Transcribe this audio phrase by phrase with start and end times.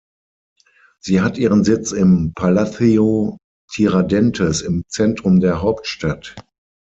[0.99, 3.37] Sie hat ihren Sitz im Palácio
[3.71, 6.35] Tiradentes im Zentrum der Hauptstadt.